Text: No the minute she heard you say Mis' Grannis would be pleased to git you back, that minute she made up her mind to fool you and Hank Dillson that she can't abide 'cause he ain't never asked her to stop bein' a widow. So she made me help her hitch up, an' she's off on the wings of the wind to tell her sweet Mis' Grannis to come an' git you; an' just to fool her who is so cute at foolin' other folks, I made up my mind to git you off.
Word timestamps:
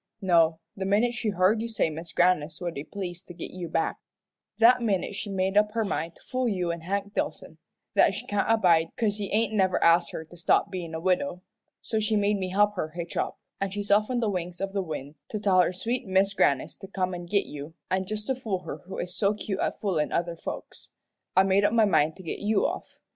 No 0.19 0.57
the 0.75 0.83
minute 0.83 1.13
she 1.13 1.29
heard 1.29 1.61
you 1.61 1.69
say 1.69 1.91
Mis' 1.91 2.11
Grannis 2.11 2.59
would 2.59 2.73
be 2.73 2.83
pleased 2.83 3.27
to 3.27 3.35
git 3.35 3.51
you 3.51 3.69
back, 3.69 3.97
that 4.57 4.81
minute 4.81 5.13
she 5.13 5.29
made 5.29 5.55
up 5.55 5.73
her 5.73 5.85
mind 5.85 6.15
to 6.15 6.23
fool 6.23 6.47
you 6.49 6.71
and 6.71 6.81
Hank 6.81 7.13
Dillson 7.13 7.59
that 7.93 8.15
she 8.15 8.25
can't 8.25 8.49
abide 8.49 8.87
'cause 8.97 9.17
he 9.17 9.31
ain't 9.31 9.53
never 9.53 9.83
asked 9.83 10.09
her 10.09 10.25
to 10.25 10.35
stop 10.35 10.71
bein' 10.71 10.95
a 10.95 10.99
widow. 10.99 11.43
So 11.83 11.99
she 11.99 12.15
made 12.15 12.39
me 12.39 12.49
help 12.49 12.73
her 12.77 12.89
hitch 12.89 13.15
up, 13.15 13.37
an' 13.59 13.69
she's 13.69 13.91
off 13.91 14.09
on 14.09 14.21
the 14.21 14.27
wings 14.31 14.59
of 14.59 14.73
the 14.73 14.81
wind 14.81 15.17
to 15.29 15.39
tell 15.39 15.61
her 15.61 15.71
sweet 15.71 16.07
Mis' 16.07 16.33
Grannis 16.33 16.75
to 16.77 16.87
come 16.87 17.13
an' 17.13 17.27
git 17.27 17.45
you; 17.45 17.75
an' 17.91 18.05
just 18.07 18.25
to 18.25 18.33
fool 18.33 18.61
her 18.63 18.77
who 18.87 18.97
is 18.97 19.15
so 19.15 19.35
cute 19.35 19.59
at 19.59 19.79
foolin' 19.79 20.11
other 20.11 20.35
folks, 20.35 20.89
I 21.37 21.43
made 21.43 21.63
up 21.63 21.73
my 21.73 21.85
mind 21.85 22.15
to 22.15 22.23
git 22.23 22.39
you 22.39 22.65
off. 22.65 22.97